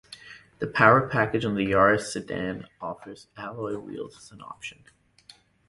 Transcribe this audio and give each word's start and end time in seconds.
The 0.57 0.65
power 0.65 1.07
package 1.07 1.45
on 1.45 1.53
the 1.53 1.63
Yaris 1.63 2.11
sedan 2.11 2.65
offers 2.81 3.27
alloy 3.37 3.77
wheels 3.77 4.17
as 4.17 4.31
an 4.31 4.41
option. 4.41 4.83